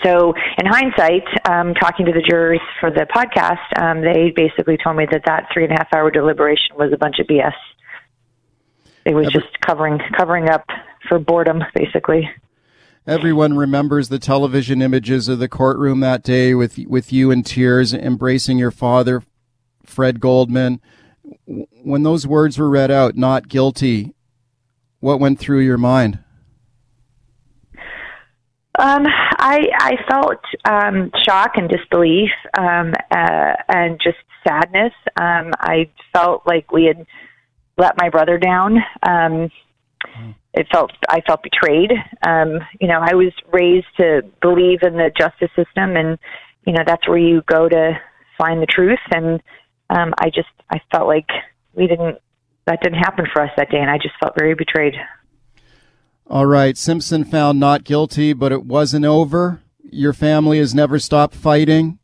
So, 0.05 0.33
in 0.59 0.67
hindsight, 0.67 1.25
um, 1.49 1.75
talking 1.75 2.07
to 2.07 2.13
the 2.13 2.23
jurors 2.23 2.61
for 2.81 2.91
the 2.91 3.07
podcast, 3.15 3.83
um, 3.83 4.01
they 4.01 4.33
basically 4.35 4.77
told 4.83 4.97
me 4.97 5.07
that 5.11 5.23
that 5.27 5.49
three 5.53 5.65
and 5.65 5.73
a 5.73 5.77
half 5.77 5.89
hour 5.93 6.11
deliberation 6.11 6.77
was 6.77 6.93
a 6.93 6.97
bunch 6.97 7.19
of 7.19 7.27
BS. 7.27 7.53
It 9.05 9.15
was 9.15 9.27
Every- 9.27 9.41
just 9.41 9.61
covering 9.61 9.99
covering 10.17 10.49
up 10.49 10.67
for 11.09 11.19
boredom, 11.19 11.63
basically. 11.75 12.29
Everyone 13.07 13.57
remembers 13.57 14.09
the 14.11 14.19
television 14.19 14.83
images 14.83 15.29
of 15.29 15.39
the 15.39 15.49
courtroom 15.49 16.01
that 16.01 16.23
day 16.23 16.55
with 16.55 16.79
with 16.87 17.13
you 17.13 17.31
in 17.31 17.43
tears, 17.43 17.95
embracing 17.95 18.59
your 18.59 18.71
father, 18.71 19.23
Fred 19.85 20.21
Goldman. 20.21 20.81
When 21.83 22.03
those 22.03 22.27
words 22.27 22.59
were 22.59 22.69
read 22.69 22.91
out, 22.91 23.17
"not 23.17 23.49
guilty," 23.49 24.13
what 25.01 25.21
went 25.21 25.39
through 25.39 25.61
your 25.61 25.79
mind? 25.79 26.19
Um, 28.79 29.07
I 29.07 29.67
I 29.81 29.97
felt 30.09 30.41
um, 30.65 31.11
shock 31.25 31.53
and 31.57 31.69
disbelief, 31.69 32.31
um, 32.57 32.95
uh, 33.11 33.55
and 33.69 34.01
just 34.01 34.19
sadness. 34.47 34.93
Um, 35.21 35.53
I 35.59 35.91
felt 36.13 36.47
like 36.47 36.71
we 36.71 36.85
had 36.85 37.05
let 37.77 37.99
my 37.99 38.09
brother 38.09 38.39
down. 38.39 38.79
Um, 39.03 39.51
it 40.55 40.67
felt 40.71 40.93
I 41.09 41.21
felt 41.27 41.43
betrayed. 41.43 41.91
Um, 42.27 42.61
you 42.81 42.87
know, 42.87 43.01
I 43.01 43.15
was 43.15 43.33
raised 43.53 43.87
to 43.99 44.23
believe 44.41 44.81
in 44.83 44.95
the 44.95 45.11
justice 45.19 45.51
system, 45.57 45.97
and 45.97 46.19
you 46.65 46.73
know 46.73 46.83
that's 46.87 47.07
where 47.09 47.19
you 47.19 47.43
go 47.47 47.69
to 47.69 47.99
find 48.37 48.63
the 48.63 48.67
truth. 48.67 49.01
And 49.11 49.41
um, 49.91 50.15
I 50.21 50.31
just 50.31 50.49
I 50.71 50.81
felt 50.93 51.09
like 51.09 51.29
we 51.75 51.89
didn't 51.89 52.19
that 52.67 52.81
didn't 52.83 52.99
happen 52.99 53.27
for 53.33 53.43
us 53.43 53.51
that 53.57 53.71
day, 53.71 53.79
and 53.79 53.91
I 53.91 53.99
just 53.99 54.15
felt 54.21 54.35
very 54.39 54.55
betrayed. 54.55 54.95
All 56.31 56.47
right. 56.47 56.77
Simpson 56.77 57.25
found 57.25 57.59
not 57.59 57.85
guilty, 57.85 58.35
but 58.35 58.53
it 58.53 58.65
wasn't 58.65 59.07
over. 59.07 59.63
Your 59.91 60.13
family 60.13 60.59
has 60.59 60.75
never 60.75 60.99
stopped 60.99 61.35
fighting. 61.35 61.99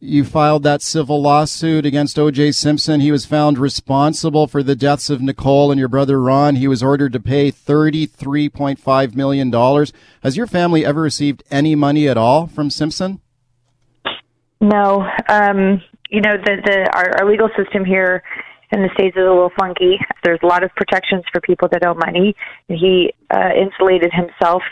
You 0.00 0.24
filed 0.24 0.64
that 0.64 0.82
civil 0.82 1.22
lawsuit 1.22 1.86
against 1.86 2.18
O.J. 2.18 2.50
Simpson. 2.52 3.00
He 3.00 3.12
was 3.12 3.24
found 3.24 3.56
responsible 3.56 4.48
for 4.48 4.60
the 4.60 4.74
deaths 4.74 5.10
of 5.10 5.22
Nicole 5.22 5.70
and 5.70 5.78
your 5.78 5.86
brother 5.86 6.20
Ron. 6.20 6.56
He 6.56 6.66
was 6.66 6.82
ordered 6.82 7.12
to 7.12 7.20
pay 7.20 7.52
$33.5 7.52 9.14
million. 9.14 9.52
Has 10.24 10.36
your 10.36 10.48
family 10.48 10.84
ever 10.84 11.00
received 11.00 11.44
any 11.52 11.76
money 11.76 12.08
at 12.08 12.16
all 12.16 12.48
from 12.48 12.68
Simpson? 12.68 13.20
No. 14.60 15.08
Um, 15.28 15.80
you 16.10 16.20
know, 16.20 16.32
the, 16.36 16.56
the, 16.64 16.96
our, 16.96 17.20
our 17.20 17.30
legal 17.30 17.48
system 17.56 17.84
here 17.84 18.24
in 18.72 18.82
the 18.82 18.88
states 18.94 19.16
is 19.16 19.22
a 19.22 19.28
little 19.28 19.52
funky. 19.58 19.98
There's 20.24 20.40
a 20.42 20.46
lot 20.46 20.64
of 20.64 20.70
protections 20.74 21.24
for 21.30 21.40
people 21.40 21.68
that 21.72 21.84
owe 21.84 21.94
money. 21.94 22.34
He 22.68 23.12
uh, 23.30 23.50
insulated 23.54 24.10
himself 24.12 24.62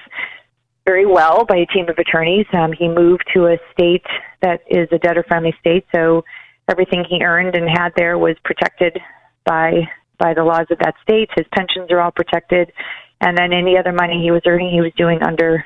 very 0.86 1.06
well 1.06 1.44
by 1.44 1.56
a 1.56 1.66
team 1.66 1.88
of 1.88 1.98
attorneys. 1.98 2.46
Um, 2.52 2.72
he 2.72 2.88
moved 2.88 3.24
to 3.34 3.46
a 3.46 3.58
state 3.72 4.06
that 4.40 4.62
is 4.68 4.88
a 4.90 4.98
debtor-friendly 4.98 5.54
state, 5.60 5.84
so 5.94 6.24
everything 6.68 7.04
he 7.08 7.22
earned 7.22 7.54
and 7.54 7.68
had 7.68 7.90
there 7.96 8.18
was 8.18 8.36
protected 8.44 8.98
by 9.44 9.72
by 10.18 10.34
the 10.34 10.44
laws 10.44 10.66
of 10.70 10.78
that 10.78 10.94
state. 11.02 11.30
His 11.34 11.46
pensions 11.54 11.90
are 11.90 12.00
all 12.00 12.10
protected, 12.10 12.72
and 13.20 13.36
then 13.36 13.52
any 13.52 13.76
other 13.78 13.92
money 13.92 14.20
he 14.22 14.30
was 14.30 14.42
earning, 14.46 14.70
he 14.70 14.80
was 14.80 14.92
doing 14.96 15.22
under 15.22 15.64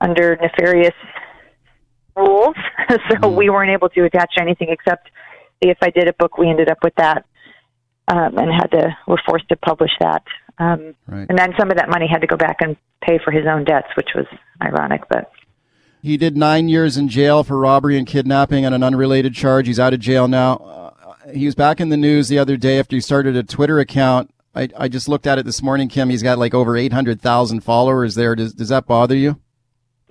under 0.00 0.36
nefarious 0.36 0.94
rules. 2.16 2.56
so 2.88 3.16
mm. 3.16 3.36
we 3.36 3.50
weren't 3.50 3.70
able 3.70 3.88
to 3.90 4.04
attach 4.04 4.34
anything 4.38 4.68
except 4.70 5.10
if 5.60 5.78
I 5.82 5.90
did 5.90 6.08
a 6.08 6.12
book, 6.14 6.38
we 6.38 6.48
ended 6.48 6.70
up 6.70 6.78
with 6.82 6.94
that. 6.96 7.24
um, 8.08 8.36
and 8.38 8.50
had 8.52 8.70
to 8.72 8.96
were 9.06 9.20
forced 9.26 9.48
to 9.50 9.56
publish 9.56 9.92
that. 10.00 10.24
Um, 10.58 10.94
right. 11.06 11.26
And 11.28 11.38
then 11.38 11.52
some 11.58 11.70
of 11.70 11.76
that 11.76 11.88
money 11.88 12.06
had 12.10 12.20
to 12.20 12.26
go 12.26 12.36
back 12.36 12.56
and 12.60 12.76
pay 13.02 13.18
for 13.24 13.30
his 13.30 13.46
own 13.46 13.64
debts, 13.64 13.88
which 13.96 14.08
was 14.14 14.26
ironic, 14.62 15.02
but. 15.08 15.30
He 16.02 16.16
did 16.16 16.36
nine 16.36 16.68
years 16.68 16.96
in 16.96 17.08
jail 17.08 17.44
for 17.44 17.58
robbery 17.58 17.98
and 17.98 18.06
kidnapping 18.06 18.64
on 18.64 18.72
an 18.72 18.82
unrelated 18.82 19.34
charge. 19.34 19.66
He's 19.66 19.78
out 19.78 19.92
of 19.92 20.00
jail 20.00 20.28
now. 20.28 20.56
Uh, 20.56 21.30
he 21.30 21.44
was 21.44 21.54
back 21.54 21.78
in 21.78 21.90
the 21.90 21.96
news 21.96 22.28
the 22.28 22.38
other 22.38 22.56
day 22.56 22.78
after 22.78 22.96
he 22.96 23.00
started 23.00 23.36
a 23.36 23.42
Twitter 23.42 23.78
account. 23.78 24.32
I, 24.54 24.68
I 24.76 24.88
just 24.88 25.08
looked 25.08 25.26
at 25.26 25.38
it 25.38 25.44
this 25.44 25.62
morning, 25.62 25.88
Kim. 25.88 26.08
He's 26.08 26.22
got 26.22 26.38
like 26.38 26.54
over 26.54 26.76
800,000 26.76 27.60
followers 27.60 28.14
there. 28.14 28.34
Does, 28.34 28.54
does 28.54 28.70
that 28.70 28.86
bother 28.86 29.14
you? 29.14 29.38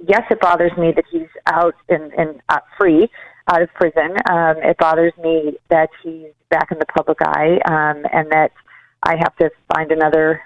Yes, 0.08 0.22
it 0.29 0.39
bothers 0.39 0.72
me 0.77 0.94
that 0.96 1.06
he's 1.12 1.27
out 1.48 1.75
and, 1.89 2.13
and 2.13 2.39
uh, 2.50 2.60
free 2.79 3.10
out 3.51 3.62
of 3.62 3.70
prison. 3.74 4.15
Um, 4.29 4.58
it 4.58 4.77
bothers 4.77 5.13
me 5.22 5.58
that 5.70 5.89
he's 6.03 6.32
back 6.50 6.72
in 6.72 6.79
the 6.79 6.86
public 6.86 7.18
eye 7.22 7.60
um, 7.65 8.06
and 8.12 8.32
that 8.32 8.51
I 9.03 9.15
have 9.18 9.36
to 9.38 9.50
find 9.74 9.91
another 9.91 10.41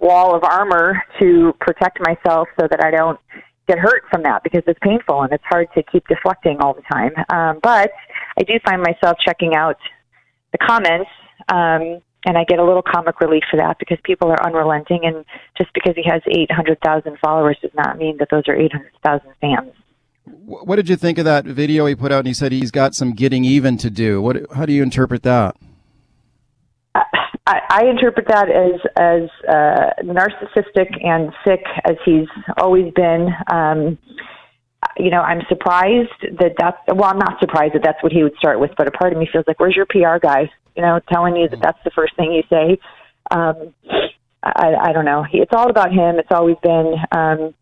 wall 0.00 0.34
of 0.34 0.44
armor 0.44 1.02
to 1.20 1.54
protect 1.60 1.98
myself 2.00 2.48
so 2.60 2.66
that 2.70 2.84
I 2.84 2.90
don't 2.90 3.18
get 3.66 3.78
hurt 3.78 4.02
from 4.10 4.22
that 4.24 4.42
because 4.42 4.62
it's 4.66 4.78
painful 4.82 5.22
and 5.22 5.32
it's 5.32 5.44
hard 5.44 5.68
to 5.74 5.82
keep 5.84 6.06
deflecting 6.06 6.58
all 6.60 6.74
the 6.74 6.82
time. 6.82 7.12
Um, 7.30 7.60
but 7.62 7.90
I 8.38 8.42
do 8.42 8.54
find 8.64 8.82
myself 8.82 9.16
checking 9.24 9.54
out 9.54 9.78
the 10.52 10.58
comments, 10.58 11.10
um, 11.48 12.02
and 12.26 12.38
I 12.38 12.44
get 12.44 12.58
a 12.58 12.64
little 12.64 12.82
comic 12.82 13.20
relief 13.20 13.44
for 13.50 13.56
that 13.56 13.78
because 13.78 13.98
people 14.04 14.30
are 14.30 14.46
unrelenting. 14.46 15.00
And 15.04 15.24
just 15.56 15.72
because 15.74 15.94
he 15.94 16.04
has 16.08 16.22
800,000 16.26 17.18
followers 17.18 17.56
does 17.60 17.74
not 17.74 17.98
mean 17.98 18.16
that 18.18 18.28
those 18.30 18.44
are 18.48 18.56
800,000 18.56 19.30
fans. 19.40 19.72
What 20.24 20.76
did 20.76 20.88
you 20.88 20.96
think 20.96 21.18
of 21.18 21.24
that 21.26 21.44
video 21.44 21.86
he 21.86 21.94
put 21.94 22.10
out? 22.10 22.20
And 22.20 22.28
he 22.28 22.34
said 22.34 22.50
he's 22.50 22.70
got 22.70 22.94
some 22.94 23.12
getting 23.12 23.44
even 23.44 23.76
to 23.78 23.90
do. 23.90 24.22
What? 24.22 24.50
How 24.54 24.64
do 24.66 24.72
you 24.72 24.82
interpret 24.82 25.22
that? 25.22 25.56
I, 27.46 27.60
I 27.68 27.84
interpret 27.86 28.26
that 28.28 28.48
as 28.48 28.80
as 28.96 29.28
uh, 29.46 30.02
narcissistic 30.02 31.04
and 31.04 31.32
sick 31.46 31.62
as 31.84 31.96
he's 32.04 32.28
always 32.56 32.92
been. 32.94 33.28
Um, 33.50 33.98
you 34.96 35.10
know, 35.10 35.20
I'm 35.20 35.42
surprised 35.48 36.38
that 36.38 36.52
that's 36.58 36.78
well, 36.88 37.10
I'm 37.10 37.18
not 37.18 37.38
surprised 37.40 37.74
that 37.74 37.82
that's 37.82 38.02
what 38.02 38.12
he 38.12 38.22
would 38.22 38.36
start 38.38 38.60
with, 38.60 38.70
but 38.78 38.86
a 38.86 38.90
part 38.90 39.12
of 39.12 39.18
me 39.18 39.28
feels 39.30 39.44
like, 39.46 39.60
where's 39.60 39.76
your 39.76 39.86
PR 39.86 40.18
guy? 40.18 40.50
You 40.74 40.82
know, 40.82 41.00
telling 41.12 41.36
you 41.36 41.48
that 41.48 41.60
that's 41.60 41.78
the 41.84 41.90
first 41.90 42.16
thing 42.16 42.32
you 42.32 42.42
say. 42.48 42.78
Um, 43.30 43.74
I, 44.42 44.74
I 44.80 44.92
don't 44.92 45.04
know. 45.04 45.24
It's 45.32 45.52
all 45.54 45.70
about 45.70 45.92
him. 45.92 46.18
It's 46.18 46.30
always 46.30 46.56
been. 46.62 46.94
Um, 47.12 47.54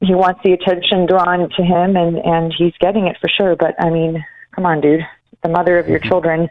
he 0.00 0.14
wants 0.14 0.40
the 0.42 0.52
attention 0.52 1.06
drawn 1.06 1.48
to 1.50 1.62
him, 1.62 1.96
and 1.96 2.16
and 2.18 2.54
he's 2.56 2.74
getting 2.80 3.06
it 3.06 3.16
for 3.20 3.28
sure. 3.28 3.56
But 3.56 3.74
I 3.82 3.90
mean, 3.90 4.24
come 4.54 4.66
on, 4.66 4.80
dude. 4.80 5.00
The 5.42 5.48
mother 5.48 5.78
of 5.78 5.88
your 5.88 5.98
mm-hmm. 5.98 6.08
children 6.08 6.50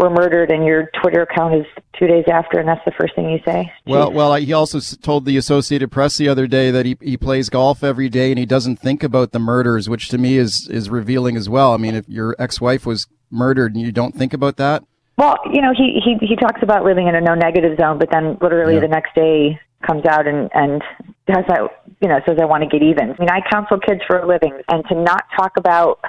were 0.00 0.10
murdered 0.10 0.50
and 0.50 0.64
your 0.64 0.88
Twitter 1.02 1.22
account 1.22 1.54
is 1.54 1.66
two 1.98 2.06
days 2.06 2.24
after, 2.32 2.58
and 2.58 2.66
that's 2.66 2.84
the 2.86 2.92
first 2.92 3.14
thing 3.14 3.28
you 3.28 3.38
say. 3.44 3.70
Jeez. 3.86 3.90
Well, 3.90 4.10
well, 4.10 4.34
he 4.34 4.52
also 4.52 4.80
told 4.80 5.26
the 5.26 5.36
Associated 5.36 5.92
Press 5.92 6.16
the 6.16 6.28
other 6.28 6.46
day 6.46 6.70
that 6.70 6.86
he 6.86 6.96
he 7.00 7.16
plays 7.16 7.50
golf 7.50 7.84
every 7.84 8.08
day 8.08 8.30
and 8.30 8.38
he 8.38 8.46
doesn't 8.46 8.78
think 8.78 9.02
about 9.02 9.32
the 9.32 9.38
murders, 9.38 9.88
which 9.88 10.08
to 10.08 10.18
me 10.18 10.38
is 10.38 10.68
is 10.68 10.88
revealing 10.88 11.36
as 11.36 11.48
well. 11.48 11.74
I 11.74 11.76
mean, 11.76 11.94
if 11.94 12.08
your 12.08 12.34
ex-wife 12.38 12.86
was 12.86 13.06
murdered 13.30 13.74
and 13.74 13.84
you 13.84 13.92
don't 13.92 14.14
think 14.14 14.32
about 14.32 14.56
that. 14.56 14.82
Well, 15.18 15.36
you 15.52 15.60
know, 15.60 15.72
he 15.76 16.00
he 16.02 16.26
he 16.26 16.36
talks 16.36 16.62
about 16.62 16.82
living 16.84 17.06
in 17.06 17.14
a 17.14 17.20
no 17.20 17.34
negative 17.34 17.76
zone, 17.78 17.98
but 17.98 18.10
then 18.10 18.38
literally 18.40 18.74
yeah. 18.74 18.80
the 18.80 18.88
next 18.88 19.14
day 19.14 19.60
comes 19.86 20.04
out 20.06 20.26
and 20.26 20.50
and 20.54 20.82
has 21.28 21.44
that 21.48 21.60
you 22.00 22.08
know 22.08 22.20
says 22.26 22.38
I 22.40 22.44
want 22.44 22.62
to 22.62 22.68
get 22.68 22.82
even. 22.82 23.12
I 23.12 23.16
mean, 23.18 23.30
I 23.30 23.40
counsel 23.50 23.78
kids 23.78 24.00
for 24.06 24.18
a 24.18 24.26
living, 24.26 24.60
and 24.68 24.84
to 24.88 24.94
not 24.94 25.24
talk 25.36 25.56
about 25.56 26.00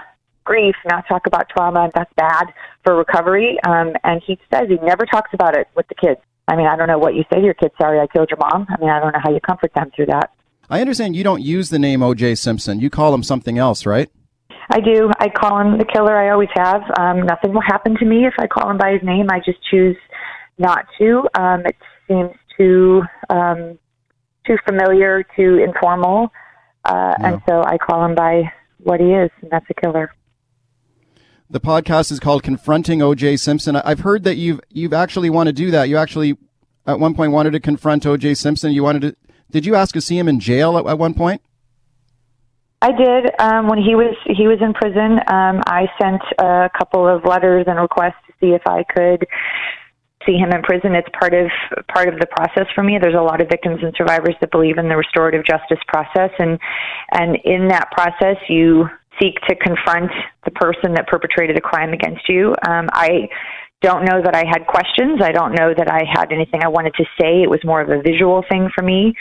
grief, 0.44 0.76
not 0.90 1.08
talk 1.08 1.28
about 1.28 1.50
trauma. 1.50 1.90
That's 1.94 2.12
bad 2.16 2.48
for 2.84 2.96
recovery. 2.96 3.58
Um, 3.68 3.94
and 4.04 4.22
he 4.26 4.40
says 4.54 4.64
he 4.68 4.78
never 4.86 5.06
talks 5.06 5.32
about 5.34 5.56
it 5.56 5.68
with 5.76 5.88
the 5.88 5.96
kids. 5.96 6.20
I 6.48 6.56
mean, 6.56 6.68
I 6.68 6.76
don't 6.76 6.88
know 6.88 6.98
what 6.98 7.16
you 7.16 7.24
say 7.32 7.40
to 7.40 7.46
your 7.46 7.54
kids. 7.54 7.74
Sorry, 7.80 8.00
I 8.00 8.08
killed 8.08 8.30
your 8.30 8.40
mom. 8.40 8.68
I 8.70 8.80
mean, 8.80 8.90
I 8.90 9.00
don't 9.00 9.14
know 9.14 9.20
how 9.24 9.32
you 9.32 9.40
comfort 9.40 9.72
them 9.74 9.92
through 9.96 10.08
that. 10.08 10.32
I 10.70 10.82
understand 10.82 11.16
you 11.16 11.24
don't 11.24 11.42
use 11.42 11.70
the 11.70 11.80
name 11.80 12.02
O.J. 12.02 12.36
Simpson. 12.36 12.80
You 12.80 12.90
call 12.90 13.14
him 13.14 13.24
something 13.24 13.58
else, 13.58 13.86
right? 13.86 14.10
I 14.70 14.80
do. 14.80 15.12
I 15.20 15.28
call 15.30 15.60
him 15.60 15.78
the 15.78 15.86
killer. 15.86 16.16
I 16.16 16.32
always 16.32 16.50
have. 16.56 16.82
Um, 16.98 17.26
nothing 17.26 17.54
will 17.54 17.62
happen 17.62 17.96
to 17.98 18.06
me 18.06 18.26
if 18.26 18.34
I 18.40 18.48
call 18.48 18.70
him 18.70 18.78
by 18.78 18.94
his 18.94 19.04
name. 19.04 19.28
I 19.30 19.40
just 19.40 19.60
choose 19.70 19.98
not 20.58 20.86
to. 20.98 21.28
Um, 21.38 21.66
it 21.66 21.76
seems 22.08 22.32
too 22.58 23.02
um, 23.30 23.78
too 24.46 24.58
familiar, 24.66 25.24
too 25.36 25.64
informal, 25.64 26.32
uh, 26.86 27.14
yeah. 27.20 27.28
and 27.28 27.42
so 27.48 27.64
I 27.64 27.78
call 27.78 28.04
him 28.06 28.16
by 28.16 28.52
what 28.80 29.00
he 29.00 29.08
is, 29.08 29.30
and 29.42 29.52
that's 29.52 29.66
a 29.70 29.74
killer. 29.74 30.12
The 31.50 31.60
podcast 31.60 32.12
is 32.12 32.20
called 32.20 32.44
Confronting 32.44 33.02
O.J. 33.02 33.38
Simpson. 33.38 33.76
I've 33.76 34.00
heard 34.00 34.24
that 34.24 34.38
you've 34.38 34.62
you've 34.70 34.94
actually 34.94 35.30
want 35.30 35.48
to 35.48 35.54
do 35.54 35.70
that. 35.72 35.90
You 35.90 35.98
actually 35.98 36.38
at 36.88 37.00
one 37.00 37.14
point 37.14 37.32
wanted 37.32 37.52
to 37.52 37.60
confront 37.60 38.06
O.J. 38.06 38.36
Simpson. 38.36 38.72
You 38.72 38.84
wanted 38.84 39.02
to. 39.02 39.16
Did 39.52 39.66
you 39.66 39.76
ask 39.76 39.94
to 39.96 40.02
see 40.02 40.18
him 40.18 40.28
in 40.30 40.40
jail 40.40 40.78
at, 40.78 40.86
at 40.86 40.98
one 40.98 41.14
point? 41.14 41.42
I 42.82 42.92
did. 42.94 43.32
Um, 43.40 43.68
when 43.68 43.78
he 43.78 43.96
was 43.96 44.16
he 44.26 44.48
was 44.48 44.60
in 44.62 44.74
prison, 44.74 45.20
um, 45.28 45.62
I 45.68 45.88
sent 46.02 46.22
a 46.40 46.70
couple 46.76 47.08
of 47.08 47.26
letters 47.26 47.66
and 47.68 47.80
requests 47.80 48.16
to 48.28 48.34
see 48.40 48.54
if 48.54 48.62
I 48.66 48.84
could 48.84 49.28
see 50.26 50.38
him 50.38 50.52
in 50.52 50.62
prison. 50.62 50.96
It's 50.96 51.08
part 51.18 51.34
of 51.34 51.48
part 51.88 52.08
of 52.08 52.20
the 52.20 52.28
process 52.28 52.68
for 52.74 52.84
me. 52.84 52.98
There's 53.02 53.16
a 53.16 53.22
lot 53.22 53.42
of 53.42 53.48
victims 53.50 53.80
and 53.82 53.94
survivors 53.98 54.36
that 54.42 54.52
believe 54.52 54.78
in 54.78 54.90
the 54.90 54.98
restorative 54.98 55.46
justice 55.46 55.80
process, 55.88 56.32
and 56.40 56.60
and 57.12 57.38
in 57.44 57.68
that 57.70 57.92
process, 57.92 58.38
you 58.50 58.86
seek 59.22 59.36
to 59.48 59.56
confront 59.56 60.12
the 60.46 60.52
person 60.52 60.94
that 60.94 61.08
perpetrated 61.08 61.58
a 61.58 61.62
crime 61.62 61.94
against 61.94 62.28
you. 62.30 62.56
Um, 62.68 62.88
I 62.94 63.30
don't 63.82 64.06
know 64.06 64.22
that 64.24 64.36
I 64.36 64.44
had 64.48 64.68
questions. 64.68 65.22
I 65.24 65.32
don't 65.32 65.54
know 65.54 65.74
that 65.76 65.90
I 65.90 66.04
had 66.12 66.32
anything 66.32 66.62
I 66.64 66.68
wanted 66.68 66.94
to 66.96 67.04
say. 67.20 67.42
It 67.42 67.50
was 67.50 67.60
more 67.64 67.82
of 67.82 67.90
a 67.90 68.02
visual 68.02 68.44
thing 68.50 68.70
for 68.74 68.84
me, 68.84 69.14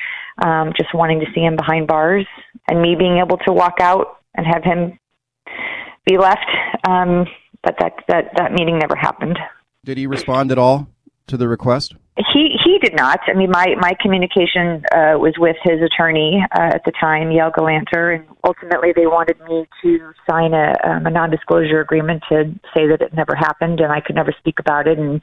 um, 0.45 0.73
just 0.76 0.95
wanting 0.95 1.21
to 1.21 1.26
see 1.35 1.40
him 1.40 1.57
behind 1.57 1.87
bars 1.87 2.26
and 2.69 2.80
me 2.80 2.95
being 2.99 3.19
able 3.19 3.38
to 3.38 3.52
walk 3.52 3.80
out 3.80 4.19
and 4.35 4.47
have 4.47 4.62
him 4.62 4.99
be 6.07 6.19
left. 6.19 6.47
Um, 6.87 7.26
but 7.62 7.76
that 7.80 7.92
that 8.09 8.25
that 8.37 8.52
meeting 8.52 8.78
never 8.78 8.97
happened. 8.97 9.38
Did 9.84 9.99
he 9.99 10.06
respond 10.06 10.52
at 10.52 10.58
all 10.58 10.88
to 11.28 11.37
the 11.37 11.49
request? 11.49 11.94
He 12.16 12.56
he 12.62 12.78
did 12.78 12.94
not. 12.94 13.20
I 13.26 13.34
mean, 13.34 13.50
my 13.50 13.75
my 13.80 13.92
communication 14.00 14.84
uh, 14.92 15.16
was 15.16 15.34
with 15.38 15.56
his 15.64 15.80
attorney 15.80 16.44
uh, 16.52 16.75
at 16.75 16.84
the 16.84 16.92
time, 17.00 17.30
Yale 17.30 17.50
Galanter, 17.50 18.16
and 18.16 18.26
ultimately 18.44 18.92
they 18.94 19.06
wanted 19.06 19.40
me 19.49 19.66
to 19.82 20.12
sign 20.28 20.52
a, 20.52 20.75
um, 20.84 21.06
a 21.06 21.10
non-disclosure 21.10 21.80
agreement 21.80 22.22
to 22.28 22.52
say 22.75 22.88
that 22.88 23.00
it 23.00 23.14
never 23.14 23.34
happened 23.34 23.80
and 23.80 23.90
I 23.90 24.00
could 24.00 24.16
never 24.16 24.34
speak 24.38 24.58
about 24.58 24.87
it, 24.87 24.99
and 24.99 25.22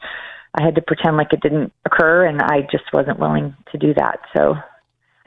I 0.55 0.63
had 0.63 0.75
to 0.75 0.81
pretend 0.81 1.17
like 1.17 1.33
it 1.33 1.41
didn't 1.41 1.71
occur, 1.85 2.25
and 2.25 2.41
I 2.41 2.61
just 2.71 2.85
wasn't 2.93 3.19
willing 3.19 3.55
to 3.71 3.77
do 3.77 3.93
that. 3.93 4.19
So 4.35 4.55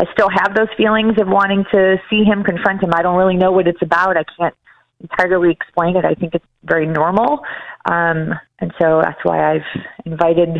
I 0.00 0.04
still 0.12 0.28
have 0.28 0.56
those 0.56 0.74
feelings 0.76 1.20
of 1.20 1.28
wanting 1.28 1.64
to 1.72 1.96
see 2.08 2.24
him, 2.24 2.42
confront 2.42 2.82
him. 2.82 2.90
I 2.94 3.02
don't 3.02 3.16
really 3.16 3.36
know 3.36 3.52
what 3.52 3.68
it's 3.68 3.82
about. 3.82 4.16
I 4.16 4.24
can't 4.36 4.54
entirely 5.00 5.50
explain 5.50 5.96
it. 5.96 6.04
I 6.04 6.14
think 6.14 6.34
it's 6.34 6.44
very 6.64 6.86
normal, 6.86 7.40
um, 7.86 8.34
and 8.60 8.72
so 8.80 9.00
that's 9.02 9.20
why 9.24 9.54
I've 9.54 9.82
invited 10.04 10.56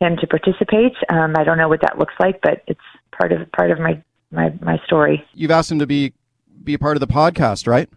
him 0.00 0.16
to 0.18 0.26
participate. 0.26 0.92
Um, 1.08 1.34
I 1.36 1.44
don't 1.44 1.58
know 1.58 1.68
what 1.68 1.80
that 1.82 1.98
looks 1.98 2.14
like, 2.20 2.40
but 2.42 2.62
it's 2.66 2.80
part 3.12 3.32
of 3.32 3.50
part 3.52 3.70
of 3.70 3.78
my 3.78 4.02
my 4.30 4.52
my 4.60 4.78
story. 4.86 5.24
You've 5.34 5.50
asked 5.50 5.70
him 5.70 5.78
to 5.78 5.86
be 5.86 6.12
be 6.62 6.74
a 6.74 6.78
part 6.78 6.96
of 6.96 7.00
the 7.00 7.06
podcast, 7.06 7.66
right? 7.66 7.88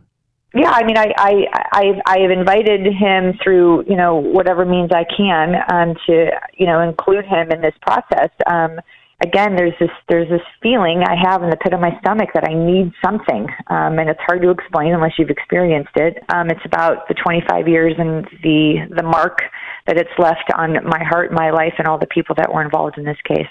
Yeah, 0.56 0.72
I 0.72 0.84
mean, 0.84 0.98
I 0.98 1.14
I 1.18 1.32
I, 1.74 2.02
I 2.06 2.20
have 2.22 2.32
invited 2.32 2.82
him 2.86 3.38
through 3.44 3.86
you 3.88 3.96
know 3.96 4.16
whatever 4.16 4.66
means 4.66 4.92
I 4.92 5.06
can 5.16 5.56
um, 5.72 5.96
to 6.08 6.32
you 6.58 6.66
know 6.66 6.82
include 6.82 7.26
him 7.26 7.52
in 7.52 7.62
this 7.62 7.76
process. 7.82 8.30
Um, 8.48 8.80
again, 9.22 9.56
there's 9.56 9.74
this 9.80 9.90
there's 10.08 10.30
this 10.30 10.42
feeling 10.62 11.04
I 11.04 11.16
have 11.16 11.44
in 11.44 11.50
the 11.50 11.58
pit 11.58 11.74
of 11.74 11.80
my 11.80 11.98
stomach 12.00 12.30
that 12.34 12.44
I 12.44 12.54
need 12.54 12.92
something, 13.04 13.48
um, 13.68 14.00
and 14.00 14.10
it's 14.10 14.20
hard 14.22 14.42
to 14.42 14.50
explain 14.50 14.94
unless 14.94 15.14
you've 15.18 15.30
experienced 15.30 15.96
it. 15.96 16.24
Um, 16.34 16.50
it's 16.50 16.66
about 16.66 17.08
the 17.08 17.14
25 17.16 17.68
years 17.68 17.94
and 17.98 18.26
the 18.44 18.88
the 18.96 19.04
mark 19.04 19.40
that 19.88 19.98
it's 19.98 20.10
left 20.18 20.52
on 20.56 20.74
my 20.86 21.04
heart, 21.04 21.32
my 21.32 21.52
life, 21.52 21.74
and 21.78 21.88
all 21.88 21.98
the 21.98 22.08
people 22.08 22.36
that 22.36 22.54
were 22.54 22.64
involved 22.64 22.98
in 22.98 23.04
this 23.04 23.18
case. 23.28 23.48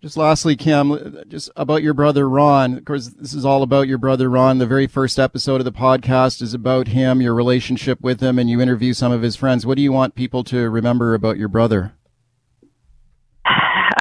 Just 0.00 0.18
lastly, 0.18 0.54
Kim, 0.54 1.24
just 1.28 1.50
about 1.56 1.82
your 1.82 1.94
brother 1.94 2.28
Ron. 2.28 2.76
Of 2.76 2.84
course, 2.84 3.06
this 3.08 3.32
is 3.32 3.46
all 3.46 3.62
about 3.62 3.88
your 3.88 3.96
brother 3.96 4.28
Ron. 4.28 4.58
The 4.58 4.66
very 4.66 4.86
first 4.86 5.18
episode 5.18 5.62
of 5.62 5.64
the 5.64 5.72
podcast 5.72 6.42
is 6.42 6.52
about 6.52 6.88
him, 6.88 7.22
your 7.22 7.34
relationship 7.34 8.02
with 8.02 8.20
him, 8.20 8.38
and 8.38 8.50
you 8.50 8.60
interview 8.60 8.92
some 8.92 9.12
of 9.12 9.22
his 9.22 9.34
friends. 9.34 9.64
What 9.64 9.76
do 9.76 9.82
you 9.82 9.92
want 9.92 10.14
people 10.14 10.44
to 10.44 10.68
remember 10.68 11.14
about 11.14 11.38
your 11.38 11.48
brother? 11.48 11.94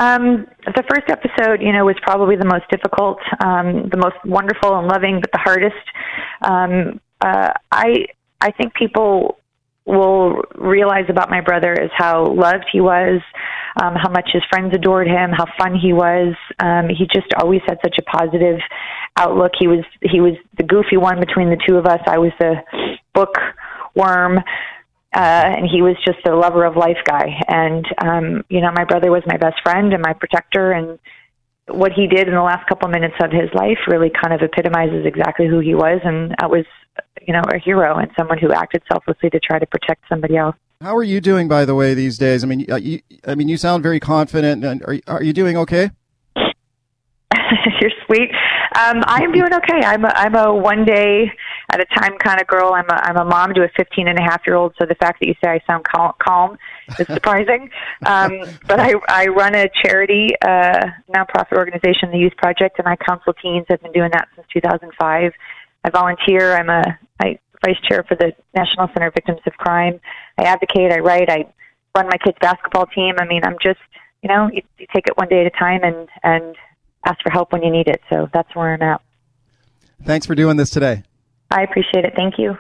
Um, 0.04 0.48
the 0.66 0.84
first 0.90 1.08
episode, 1.10 1.62
you 1.62 1.72
know, 1.72 1.86
was 1.86 1.96
probably 2.02 2.36
the 2.36 2.46
most 2.46 2.66
difficult, 2.70 3.20
um, 3.40 3.90
the 3.90 3.98
most 3.98 4.18
wonderful 4.26 4.78
and 4.78 4.88
loving, 4.88 5.22
but 5.22 5.32
the 5.32 5.40
hardest. 5.40 5.86
Um, 6.42 7.00
uh, 7.22 7.54
I 7.72 8.08
I 8.42 8.52
think 8.52 8.74
people 8.74 9.38
will 9.86 10.42
realize 10.56 11.06
about 11.10 11.30
my 11.30 11.42
brother 11.42 11.74
is 11.74 11.90
how 11.96 12.26
loved 12.26 12.66
he 12.72 12.82
was, 12.82 13.22
um, 13.82 13.96
how 13.96 14.10
much 14.10 14.30
his 14.34 14.44
friends 14.50 14.74
adored 14.74 15.08
him, 15.08 15.32
how 15.32 15.46
fun 15.58 15.76
he 15.76 15.94
was. 15.94 16.36
Um, 16.60 16.90
he 16.90 17.06
just 17.14 17.34
always 17.40 17.62
had 17.68 17.78
such 17.84 17.96
a 18.00 18.04
positive 18.04 18.60
outlook. 19.18 19.52
He 19.58 19.68
was 19.68 19.86
he 20.02 20.20
was 20.20 20.34
the 20.58 20.64
goofy 20.64 20.98
one 20.98 21.20
between 21.20 21.50
the 21.50 21.60
two 21.68 21.78
of 21.78 21.86
us. 21.86 22.02
I 22.08 22.18
was 22.18 22.32
the 22.40 22.56
bookworm 23.14 24.40
uh, 25.14 25.54
and 25.56 25.68
he 25.70 25.82
was 25.82 25.96
just 26.06 26.26
a 26.26 26.36
lover 26.36 26.66
of 26.66 26.76
life 26.76 26.98
guy. 27.06 27.30
And 27.48 27.86
um, 28.04 28.44
you 28.50 28.62
know, 28.62 28.72
my 28.72 28.86
brother 28.86 29.12
was 29.12 29.24
my 29.26 29.38
best 29.38 29.62
friend 29.64 29.94
and 29.94 30.02
my 30.02 30.14
protector, 30.14 30.72
and 30.72 31.00
what 31.68 31.92
he 31.94 32.08
did 32.08 32.28
in 32.28 32.34
the 32.34 32.42
last 32.42 32.68
couple 32.68 32.90
minutes 32.90 33.16
of 33.22 33.32
his 33.32 33.50
life 33.54 33.78
really 33.88 34.12
kind 34.12 34.34
of 34.34 34.42
epitomizes 34.42 35.06
exactly 35.06 35.48
who 35.48 35.60
he 35.60 35.76
was, 35.76 36.02
and 36.04 36.36
that 36.40 36.50
was, 36.50 36.66
you 37.26 37.34
know, 37.34 37.42
a 37.54 37.58
hero 37.58 37.98
and 37.98 38.12
someone 38.18 38.38
who 38.38 38.52
acted 38.52 38.82
selflessly 38.92 39.30
to 39.30 39.40
try 39.40 39.60
to 39.60 39.66
protect 39.68 40.04
somebody 40.10 40.36
else. 40.36 40.56
How 40.82 40.98
are 40.98 41.04
you 41.04 41.22
doing, 41.22 41.48
by 41.48 41.64
the 41.64 41.76
way, 41.76 41.94
these 41.94 42.18
days? 42.18 42.44
I 42.44 42.48
mean, 42.48 42.70
uh, 42.70 42.76
you, 42.76 43.00
I 43.26 43.36
mean, 43.36 43.48
you 43.48 43.56
sound 43.56 43.84
very 43.84 44.02
confident. 44.02 44.66
And 44.66 44.84
are 44.84 45.00
are 45.08 45.24
you 45.24 45.32
doing 45.32 45.56
okay? 45.56 45.92
You're 47.82 47.92
sweet. 48.06 48.30
Um, 48.80 49.04
I'm 49.06 49.32
doing 49.32 49.54
okay. 49.54 49.86
I'm 49.86 50.04
a, 50.06 50.12
I'm 50.16 50.36
a 50.36 50.54
one 50.54 50.86
day 50.86 51.32
at 51.72 51.80
a 51.80 51.86
time 52.00 52.18
kind 52.18 52.42
of 52.42 52.48
girl. 52.48 52.74
I'm 52.74 52.90
a 52.90 52.96
I'm 52.96 53.18
a 53.18 53.26
mom 53.26 53.54
to 53.54 53.64
a 53.64 53.70
15 53.78 54.08
and 54.08 54.18
a 54.18 54.22
half 54.22 54.42
year 54.46 54.56
old. 54.56 54.74
So 54.80 54.86
the 54.88 54.96
fact 54.96 55.20
that 55.20 55.28
you 55.28 55.34
say 55.44 55.52
I 55.52 55.60
sound 55.68 55.86
cal- 55.86 56.16
calm 56.22 56.58
is 57.00 57.08
surprising. 57.14 57.70
um, 58.06 58.58
but 58.68 58.80
I 58.80 58.94
I 59.10 59.26
run 59.28 59.56
a 59.56 59.68
charity 59.84 60.30
uh, 60.42 60.88
nonprofit 61.14 61.58
organization, 61.58 62.12
the 62.12 62.18
Youth 62.18 62.36
Project, 62.38 62.80
and 62.80 62.88
I 62.88 62.96
counsel 62.96 63.34
teens. 63.34 63.66
I've 63.70 63.82
been 63.82 63.92
doing 63.92 64.12
that 64.14 64.28
since 64.36 64.48
2005. 64.54 65.32
I 65.86 65.90
volunteer. 65.90 66.56
I'm 66.56 66.70
a 66.70 66.84
I 67.22 67.40
vice 67.66 67.80
chair 67.90 68.04
for 68.08 68.16
the 68.16 68.34
National 68.56 68.88
Center 68.94 69.08
of 69.08 69.14
Victims 69.14 69.40
of 69.46 69.54
Crime. 69.54 70.00
I 70.38 70.44
advocate. 70.44 70.92
I 70.92 71.00
write. 71.00 71.30
I 71.30 71.46
run 71.96 72.08
my 72.08 72.18
kids' 72.24 72.38
basketball 72.42 72.88
team. 72.88 73.16
I 73.20 73.26
mean, 73.26 73.42
I'm 73.44 73.58
just 73.62 73.80
you 74.22 74.30
know 74.30 74.50
you, 74.52 74.62
you 74.78 74.88
take 74.94 75.08
it 75.08 75.18
one 75.18 75.28
day 75.28 75.42
at 75.42 75.48
a 75.48 75.58
time 75.58 75.82
and 75.84 76.08
and 76.24 76.56
ask 77.06 77.22
for 77.22 77.30
help 77.30 77.52
when 77.52 77.64
you 77.64 77.72
need 77.72 77.88
it. 77.88 78.02
So 78.10 78.30
that's 78.34 78.54
where 78.56 78.74
I'm 78.74 78.82
at. 78.82 79.02
Thanks 80.04 80.26
for 80.26 80.36
doing 80.36 80.58
this 80.58 80.70
today. 80.70 81.04
I 81.52 81.64
appreciate 81.64 82.06
it. 82.06 82.14
Thank 82.16 82.38
you. 82.38 82.58